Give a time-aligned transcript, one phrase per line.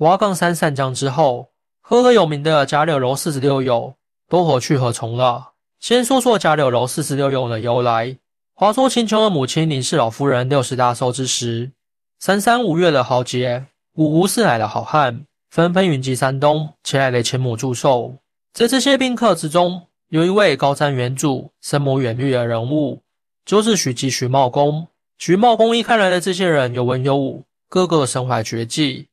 [0.00, 1.50] 瓦岗山散将之后，
[1.82, 3.96] 赫赫有名的甲柳楼四十六友
[4.30, 5.50] 都何去何从了？
[5.78, 8.16] 先说说甲柳楼四十六友的由来。
[8.54, 11.72] 话说秦琼的母亲林氏老夫人六十大寿之时，
[12.18, 18.14] 三三五月的豪杰，五湖四海的好汉纷纷云集山东，前来给秦母祝寿。
[18.54, 23.02] 在这些宾客之中，有一位高瞻远瞩、深谋远虑的人物，
[23.44, 24.88] 就是许基、徐茂公。
[25.18, 29.08] 徐茂公一看来的这些人有文有武，个个身怀绝技，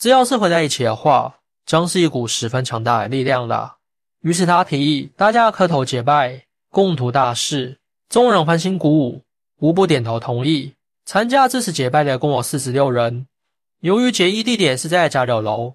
[0.00, 3.76] 只要是合在一起的话，将是一股十分强大的力量了。
[4.22, 7.78] 于是他提议大家磕头结拜，共图大事。
[8.08, 9.22] 众人欢欣鼓舞，
[9.58, 10.72] 无不点头同意。
[11.04, 13.26] 参加这次结拜的共有四十六人。
[13.80, 15.74] 由于结义地点是在甲柳楼，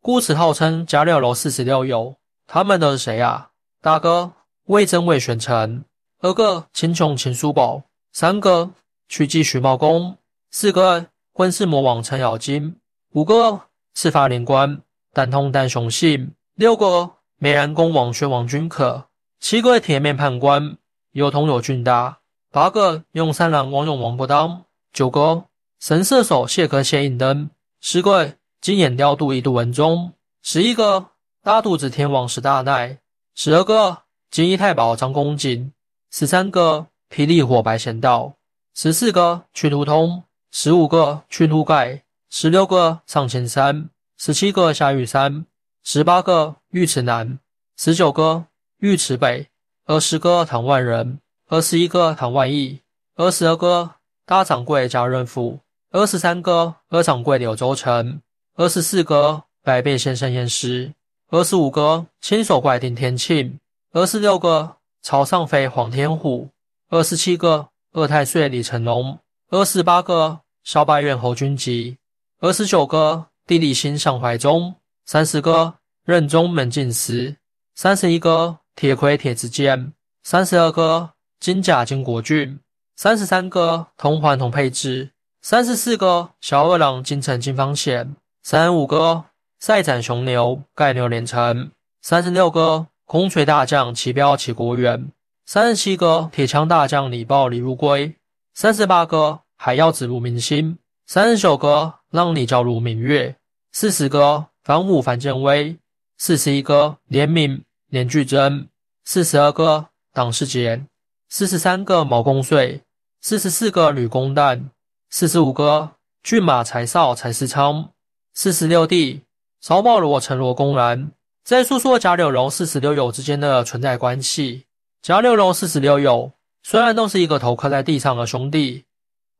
[0.00, 2.16] 故此号称甲柳楼四十六友。
[2.46, 3.50] 他们都是谁啊？
[3.82, 4.32] 大哥
[4.68, 5.84] 魏征魏玄成，
[6.20, 8.70] 二哥秦琼秦叔宝，三哥
[9.06, 10.16] 曲季徐茂公，
[10.50, 12.76] 四哥混世魔王程咬金，
[13.12, 14.82] 五个赤发连官
[15.12, 19.06] 胆通胆雄性，六个美髯公王宣王君可，
[19.40, 20.76] 七个铁面判官。
[21.10, 22.18] 有同有俊达，
[22.52, 25.46] 八个用三郎王勇王不当，九个
[25.80, 30.12] 神射手谢可谢应登，十个金眼雕度一度文忠，
[30.44, 31.06] 十一个
[31.42, 32.96] 大肚子天王石大奈，
[33.34, 35.72] 十二个金衣太保张公瑾，
[36.12, 38.34] 十三个霹雳火白贤道，
[38.72, 45.46] 十四个去途通，十五个去途盖，十六个上千山，十七个下玉山，
[45.82, 47.40] 十八个尉迟南，
[47.76, 48.46] 十九个
[48.78, 49.48] 尉迟北。
[49.86, 52.80] 二十个唐万人，二十一个唐万义，
[53.16, 55.58] 二十二个大掌柜贾润甫，
[55.90, 58.22] 二十三个二掌柜柳州城，
[58.54, 60.94] 二十四个百变先生验尸，
[61.30, 63.58] 二十五个亲手怪丁天庆，
[63.92, 66.48] 二十六个朝上飞黄天虎，
[66.90, 71.96] 二十七个二太岁李成龙，二十八个萧白院侯君集，
[72.40, 74.74] 二十九个地理星上怀中，
[75.04, 75.74] 三十个
[76.06, 77.36] 任中门进士，
[77.74, 78.58] 三十一个。
[78.76, 82.58] 铁盔铁子剑，三十二个金甲金国俊，
[82.96, 85.10] 三十三个同环同配置，
[85.42, 89.24] 三十四个小二郎金城金方显，三十五个
[89.58, 91.70] 赛斩雄牛盖牛连城，
[92.00, 95.12] 三十六个空锤大将齐彪齐国远，
[95.44, 98.16] 三十七个铁枪大将李豹李如归，
[98.54, 100.78] 三十八个海妖子卢明星，
[101.12, 103.34] 三十九个让李教卢明月，
[103.72, 105.76] 四十个防武樊建威，
[106.18, 107.62] 四十一个怜悯。
[107.88, 108.68] 连巨珍，
[109.04, 110.86] 四十二个党世杰，
[111.28, 112.82] 四十三个毛公遂，
[113.20, 114.66] 四十四个吕公旦，
[115.08, 115.90] 四十五个
[116.22, 117.90] 骏马柴少柴思昌，
[118.32, 119.22] 四十六弟
[119.60, 121.10] 曹保罗陈罗公然。
[121.42, 124.66] 再说说贾柳荣四十六友之间的存在关系。
[125.02, 126.30] 贾柳荣四十六友
[126.62, 128.84] 虽然都是一个头磕在地上的兄弟，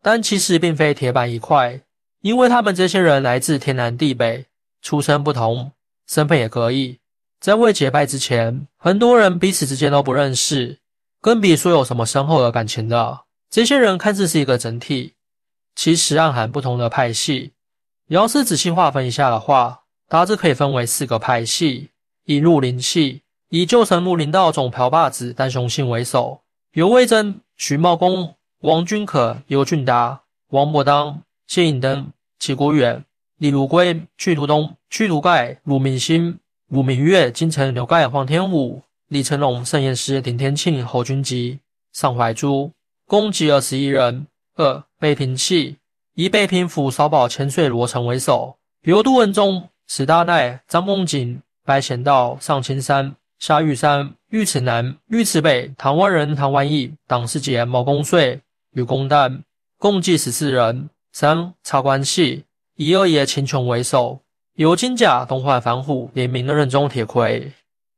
[0.03, 1.81] 但其实并非铁板一块，
[2.21, 4.47] 因为他们这些人来自天南地北，
[4.81, 5.73] 出身不同，
[6.07, 6.99] 身份也各异。
[7.41, 10.79] 在未结拜之前，很多人彼此之间都不认识，
[11.21, 13.21] 更别说有什么深厚的感情的。
[13.51, 15.15] 这些人看似是一个整体，
[15.75, 17.53] 其实暗含不同的派系。
[18.09, 21.91] 要是仔细划分一下的话，大致可以分为四个派系：
[22.25, 33.03] 以绿林系，以旧神木林道总朴霸子单雄信为首，由魏征、徐茂公、王君可、尤俊达、王伯当、谢颖登、齐国远、
[33.39, 36.39] 李如归、屈图东、屈图盖、鲁明星。
[36.69, 41.59] 武明月、金城、刘盖、黄天武、李成龙、盛彦师、顶天庆、侯君集、
[41.95, 42.71] 尚怀珠，
[43.07, 44.27] 共计二十一人。
[44.57, 45.79] 二北平系
[46.15, 58.39] 以北平府少保千岁罗成为首，刘都文忠、史大奈、张梦景、白贤道、上青山、夏玉山、尉迟南、尉迟北、唐万人、唐万义、党世杰、毛公遂、
[58.73, 59.43] 与公旦，
[59.79, 60.91] 共计十四人。
[61.13, 62.45] 三察官系
[62.77, 64.21] 以二爷秦琼为首。
[64.55, 67.53] 由金甲、东华、反虎联名的任中铁魁，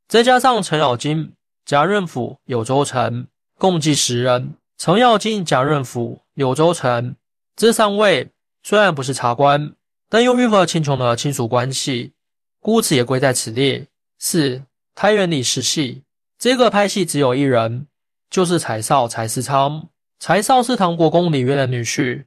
[0.07, 1.33] 再加上程咬金、
[1.65, 4.55] 贾润甫、柳州城，共计十人。
[4.77, 7.15] 程咬金、贾润甫、柳州城
[7.55, 8.29] 这三位
[8.63, 9.73] 虽然不是茶官，
[10.09, 12.13] 但由于和秦琼的亲属关系，
[12.59, 13.85] 故此也归在此列。
[14.17, 14.63] 四
[14.95, 16.03] 太原李氏系
[16.39, 17.87] 这个派系只有一人，
[18.29, 19.89] 就是柴少柴思昌。
[20.19, 22.25] 柴少是唐国公李渊的女婿，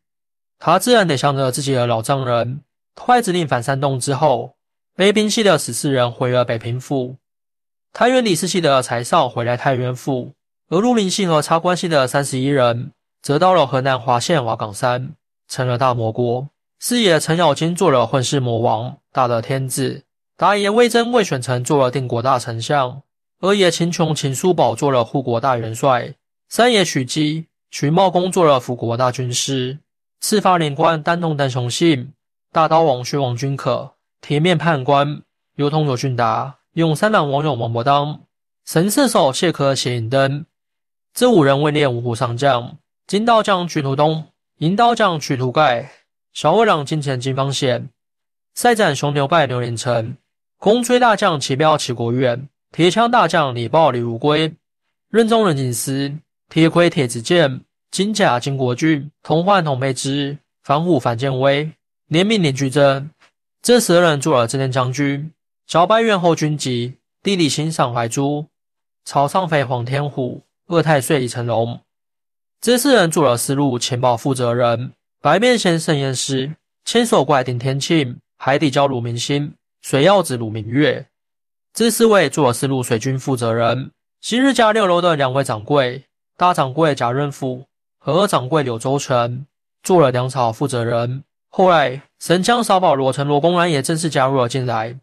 [0.59, 2.61] 他自然得向着自己的老丈人。
[2.95, 4.57] 太子令反山东之后，
[4.95, 7.17] 北平系的十四人回了北平府，
[7.93, 10.33] 太原李氏系的柴少回来太原府，
[10.69, 15.15] 而陆林系和插关系的三十一人则到了河南滑县瓦岗山，
[15.47, 16.49] 成了大魔国。
[16.79, 20.03] 四爷程咬金做了混世魔王，大得天子；
[20.37, 23.03] 大爷魏征魏选成做了定国大丞相；
[23.41, 26.15] 二爷秦琼秦叔宝做了护国大元帅；
[26.49, 29.79] 三爷许基徐茂公做了辅国大军师；
[30.21, 32.13] 赤发连官丹东丹雄信。
[32.53, 33.93] 大刀王薛王君可，
[34.23, 35.23] 铁面判官
[35.57, 38.21] 刘通有俊达，勇三郎王勇王伯当，
[38.65, 40.47] 神射手谢科谢引登，
[41.13, 42.79] 这五人位列五虎上将。
[43.07, 44.29] 金刀将曲图东，
[44.59, 45.91] 银刀将曲图盖，
[46.33, 47.91] 小二郎金钱金方显，
[48.55, 50.17] 赛斩雄牛败刘连成，
[50.59, 54.55] 空吹大将齐彪齐国远，铁枪大将李豹李如归，
[55.11, 56.13] 任中任景思，
[56.49, 57.61] 铁盔铁子健，
[57.91, 61.73] 金甲金国俊，同焕同佩之，防虎反剑威，
[62.07, 63.11] 联名连居贞。
[63.61, 65.33] 这十人做了镇殿将军。
[65.67, 68.47] 小白院后军籍，地理欣赏怀珠，
[69.05, 71.81] 草上飞黄天虎，二太岁李成龙。
[72.61, 74.93] 这四人做了丝路情报负责人。
[75.21, 76.55] 白面仙盛宴师，
[76.85, 79.53] 千手怪顶天庆，海底蛟鲁明星，
[79.83, 81.09] 水曜子鲁明月。
[81.75, 83.91] 这四位做了丝路水军负责人。
[84.21, 86.06] 昔日家六楼的两位掌柜，
[86.37, 87.65] 大掌柜贾润甫
[87.99, 89.47] 和二掌柜柳周成，
[89.83, 91.25] 做了粮草负责人。
[91.49, 94.99] 后来，神枪少保罗成罗公然也正式加入了进来，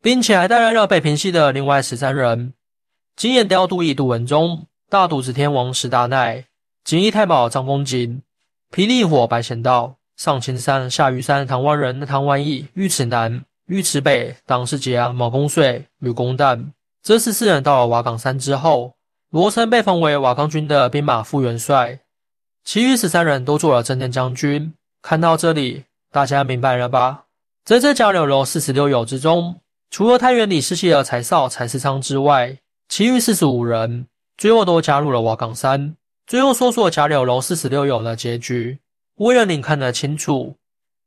[0.00, 2.52] 并且还带来了被平息的另外十三人：
[3.16, 6.44] 经验雕杜义杜文忠、大肚子天王石大奈、
[6.84, 8.22] 锦衣太保张公瑾、
[8.70, 16.70] 霹雳火白贤道、上青山下玉山唐万人唐万义、尉迟南、尉迟北、党世杰、毛公遂、吕公旦。
[17.02, 18.94] 这十四人到了瓦岗山之后，
[19.30, 22.00] 罗森被封为瓦岗军的兵马副元帅，
[22.64, 24.74] 其余十三人都做了镇殿将军。
[25.02, 25.84] 看到这里。
[26.10, 27.26] 大家明白了吧？
[27.66, 29.60] 在这交流楼四十六友之中，
[29.90, 32.56] 除了太原李世熙的柴少、柴世昌之外，
[32.88, 34.06] 其余四十五人
[34.38, 35.94] 最后都加入了瓦岗山。
[36.26, 38.78] 最后说说交流楼四十六友的结局，
[39.16, 40.56] 为了你看得清楚，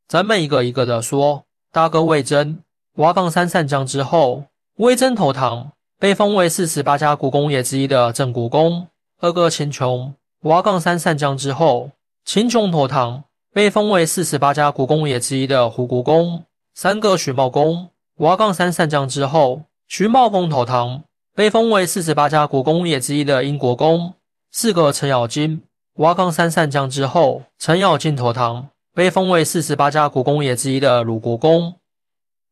[0.06, 1.44] 咱们一个一个的说。
[1.72, 2.60] 大哥魏征，
[2.98, 4.44] 瓦岗山散将之后，
[4.76, 8.88] 魏征投唐，被封为四十八家国公爷之一的郑国公。
[9.20, 11.92] 二哥秦琼，瓦岗山散将之后，
[12.24, 13.22] 秦琼投唐。
[13.54, 16.42] 被封为四十八家国公爷之一的胡国公，
[16.74, 21.04] 三个徐茂公，瓦岗山上将之后，徐茂公投唐，
[21.36, 24.14] 被封为四十八家国公爷之一的英国公，
[24.50, 25.62] 四个程咬金，
[25.98, 31.74] 瓦岗山上将之后，程咬金投唐，被封为四十八家国公爷之一的鲁国公，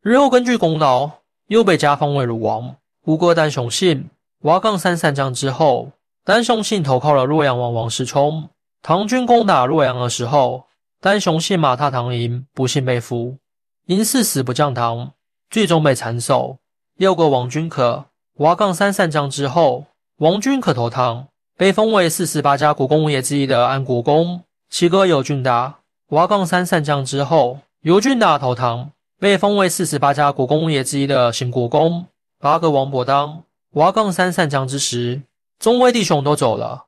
[0.02, 1.10] 日后根据功劳
[1.48, 2.76] 又被加封为鲁王。
[3.10, 4.08] 吴哥单雄信，
[4.42, 5.90] 瓦岗山上将之后，
[6.24, 8.48] 单雄信投靠了洛阳王王世充，
[8.82, 10.66] 唐军攻打洛阳的时候。
[11.00, 13.38] 单雄信马踏唐营，不幸被俘，
[13.86, 15.10] 因誓死不降唐，
[15.50, 16.58] 最终被斩首。
[16.98, 18.04] 六个王君可，
[18.36, 19.86] 瓦岗山散将之后，
[20.18, 21.26] 王君可投唐，
[21.56, 24.44] 被封为四十八家国公爷之一的安国公。
[24.68, 25.78] 七哥尤俊达，
[26.10, 32.06] 瓦岗山散将之后，尤俊达投唐，被封为四十八家国公爷之一的邢国公。
[32.42, 35.20] 八个王伯当，瓦岗三散将之时，
[35.58, 36.86] 众位弟兄都走了，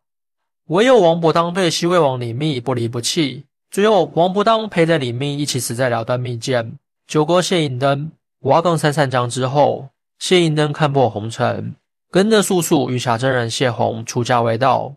[0.68, 3.44] 唯有王伯当对西魏王李密不离不弃。
[3.70, 6.78] 最后，王伯当陪着李密一起死在了断密剑。
[7.06, 8.10] 九哥谢隐登，
[8.44, 11.76] 瓦岗三散将之后，谢隐登看破红尘，
[12.10, 14.94] 跟着素素玉霞真人谢宏出家为道。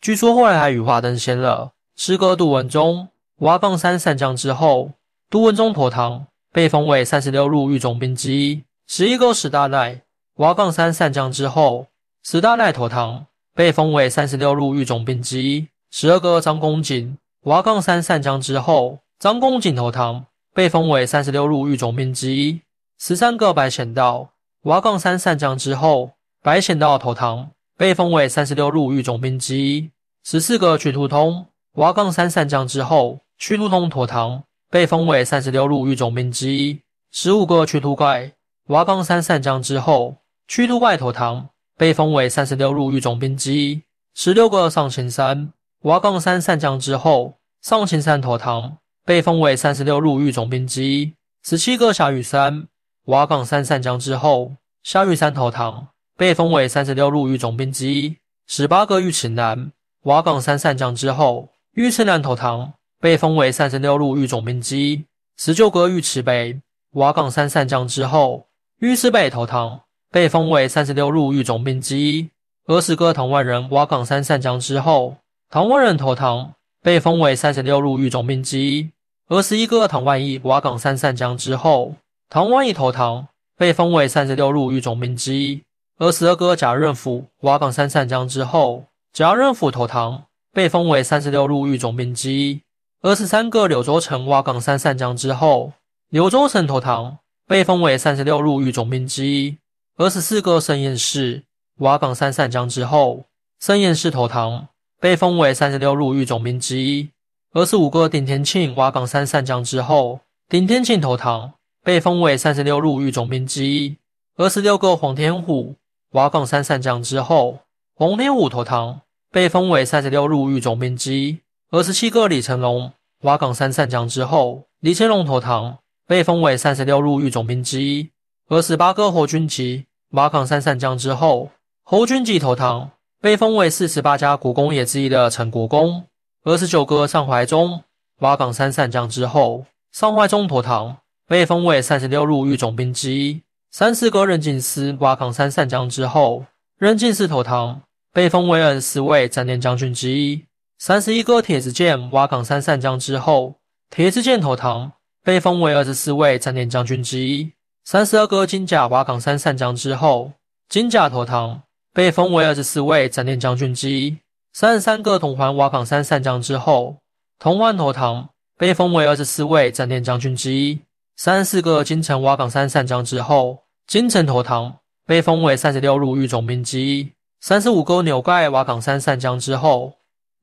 [0.00, 1.72] 据说后来还羽化登仙了。
[1.96, 3.08] 师哥杜文忠，
[3.38, 4.92] 瓦岗三散将之后，
[5.28, 8.62] 杜文忠投唐，被封为三十六路御中兵之一。
[8.92, 10.02] 十一哥史大奈，
[10.38, 11.86] 瓦岗山散将之后，
[12.24, 15.68] 史大奈投唐，被封为三十六路御总兵之一。
[15.92, 17.16] 十二哥张公瑾。
[17.42, 22.62] 瓦岗山散将之后，张公瑾投唐，被封为三十六路御总兵之一。
[22.98, 24.30] 十三个白显道，
[24.62, 26.10] 瓦岗山散将之后，
[26.42, 29.88] 白显道投唐，被封为三十六路御总兵之一。
[30.24, 36.80] 十四个曲图通，瓦岗山散将之后，曲图通投唐，被封为三十六路御总兵之一。
[37.12, 38.32] 十五个曲图怪，
[38.66, 43.82] 瓦岗山散将之后，曲图怪投唐，被封为三十六路御总兵之一。
[44.14, 45.52] 十六个上青山。
[45.84, 48.76] 瓦岗山散将之后，上青山投唐，
[49.06, 51.14] 被封为三十六路御总兵之一。
[51.42, 52.68] 十七个夏雨山，
[53.06, 55.88] 瓦岗山散将之后，夏雨山投唐，
[56.18, 58.18] 被封为三十六路御总兵之一。
[58.46, 65.06] 十八个御池南，瓦岗山散将之后，御池南投唐，被封为三十六路御总兵之一。
[65.38, 68.48] 十九个御池北，瓦岗山散将之后，
[68.80, 72.30] 于是被投唐，被封为三十六路御总兵之一。
[72.66, 75.16] 二十个唐万人，瓦岗山散将之后。
[75.50, 78.90] 唐万人投唐，被封为三十六路御总兵之一。
[79.28, 81.94] 二十一个唐万义瓦岗山散将之后，
[82.30, 85.60] 唐万义投唐，被封为三十六路御总兵之一。
[85.98, 92.62] 二十二个贾任甫瓦岗山散将之后，贾任甫投唐，被封为三十六路御总兵之一。
[93.02, 95.74] 二十三个柳州城瓦岗山散将之后，
[96.08, 97.18] 柳州城投唐，
[97.50, 99.58] 被封为三十六路御总兵之一。
[99.96, 101.42] 二十四个盛彦氏
[101.78, 103.24] 瓦岗山散将之后，
[103.58, 104.68] 盛彦氏投唐。
[105.00, 107.10] 被封为三十六路御总兵之一。
[107.52, 113.96] 二十五个顶天庆瓦岗山散将之后，顶天庆投唐，被封为三十六路御总兵之一。
[114.36, 115.74] 二十六个黄天虎
[116.12, 117.58] 瓦岗山散将之后，
[117.96, 119.00] 黄天虎投唐，
[119.32, 121.40] 被封为三十六路御总兵之一。
[121.72, 122.92] 二十七个李成龙
[123.22, 125.78] 瓦岗山散将之后，李成龙投唐，
[126.10, 128.10] 被封为三十六路御总兵之一。
[128.48, 131.52] 二十八个侯军集瓦岗山上将之后，
[131.84, 132.90] 侯军集投唐，
[133.20, 136.04] 被封为四十八家国公爷之一的陈国公。
[136.42, 137.84] 二十九个上怀忠
[138.18, 140.96] 瓦岗山上将之后，上怀忠投唐，
[141.28, 143.40] 被封为三十六路御总兵之一。
[143.70, 146.44] 三十个任进司瓦岗山上将之后，
[146.76, 150.44] 任进司投唐，被封为二十四位战连将军之一。
[150.76, 153.54] 三十一个铁子剑瓦岗山上将之后，
[153.88, 154.90] 铁子剑投唐，
[155.22, 157.52] 被封为二十四位战连将军之一。
[157.84, 160.32] 三十二个金甲瓦岗山上将之后，
[160.68, 161.62] 金甲投堂，
[161.92, 164.16] 被封为二十四位战连将军之一。
[164.52, 166.96] 三十三个铜环瓦岗山上将之后，
[167.38, 170.80] 铜环投堂，被封为二十四位战连将军之一。
[171.16, 177.10] 三十四个金城瓦岗山上将之后，金城投堂，被封为三十六路御总兵之一。
[177.40, 179.94] 三十五个牛怪瓦岗山上将之后，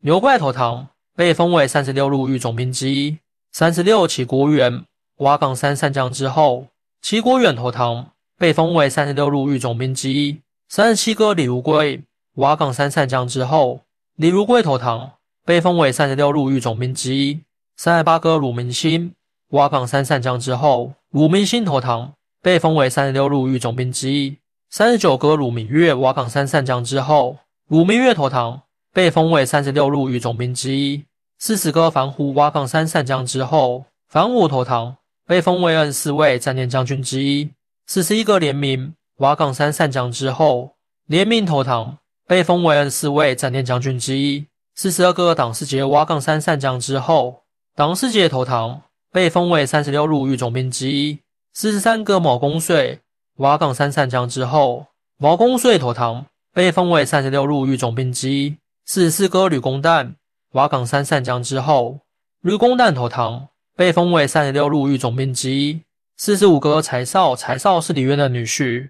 [0.02, 3.18] 牛怪投堂，被封为三十六路御总兵之一。
[3.60, 4.84] 三十六起国元
[5.16, 6.68] 瓦岗山上将之后，
[7.02, 10.38] 齐国远投唐，被封为三十六路御总兵之一。
[10.70, 12.04] 三十七哥李如贵
[12.36, 13.82] 瓦岗山上将之后，
[14.16, 17.40] 李如贵投唐，被封为三十六路御总兵之一。
[17.78, 19.12] 三十八哥鲁明星。
[19.50, 24.38] 瓦岗山上将之后，鲁明星投唐，被封为三十六路御总兵之一。
[24.70, 28.62] 三十九哥鲁明月瓦岗山上将之后，鲁明月投唐，
[28.94, 31.04] 被封为三十六路御总兵之一。
[31.40, 37.50] 四十个防虎瓦岗山上将之后，防虎投唐，被封为二十四位战连将军之一。
[37.86, 40.72] 四十一个联名瓦岗山上将之后，
[41.06, 44.46] 联名投唐，被封为二十四位战连将军之一。
[44.76, 47.44] 四十二个党世杰瓦岗山上将之后，
[47.76, 48.82] 党世杰投唐。
[49.10, 51.18] 被封为三十六路御总兵之一。
[51.54, 53.00] 四十三个毛公遂
[53.38, 54.86] 瓦岗山上将之后，
[55.18, 58.58] 毛公遂投唐，被封为三十六路御总兵之一。
[58.86, 60.14] 四十四个吕公旦
[60.58, 62.00] 瓦岗山上将之后，
[62.42, 65.84] 吕公旦投唐，被封为三十六路御总兵之一。
[66.18, 68.90] 四十五哥柴少，柴少是李渊的女婿。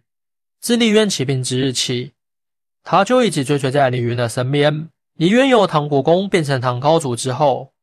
[0.61, 2.13] 自李渊起兵之日起，
[2.85, 4.87] 他就一直追随在李渊的身边。
[5.15, 7.73] 李渊由唐国公变成唐高祖之后。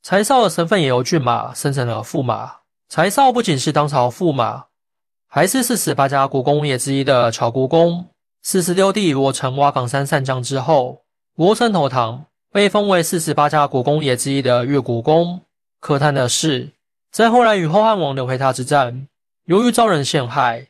[0.00, 2.58] 柴少的身份也由骏马升成了驸马。
[2.88, 4.66] 柴少不仅是当朝驸马，
[5.26, 8.10] 还是四十八家国公爷之一的乔国公。
[8.42, 11.02] 四十六弟罗成瓦岗山上将之后，
[11.34, 15.40] 罗成投唐，被封为四十八家国公爷之一的越国公。
[15.80, 16.70] 可叹的是，
[17.10, 19.08] 在后来与后汉王刘黑闼之战，
[19.46, 20.68] 由于遭人陷害，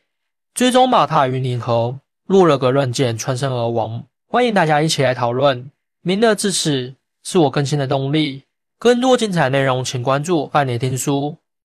[0.55, 4.03] 最终马踏于宁河，落了个乱箭，穿身而亡。
[4.27, 5.69] 欢迎大家一起来讨论，
[6.01, 8.41] 您的支持是我更新的动力。
[8.79, 11.37] 更多精彩内容，请关注半年听书。